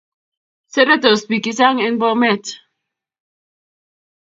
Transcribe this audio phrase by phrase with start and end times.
[0.75, 2.43] Seretos pik che chang en bomet